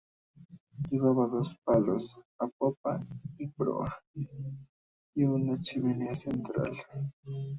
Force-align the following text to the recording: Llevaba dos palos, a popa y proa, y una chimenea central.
Llevaba 0.89 1.27
dos 1.27 1.55
palos, 1.63 2.09
a 2.39 2.47
popa 2.47 3.05
y 3.37 3.45
proa, 3.49 4.01
y 5.13 5.23
una 5.25 5.61
chimenea 5.61 6.15
central. 6.15 6.71